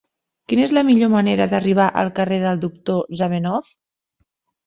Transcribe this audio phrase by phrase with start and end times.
[0.51, 3.69] Quina és la millor manera d'arribar al carrer del Doctor Zamenhof?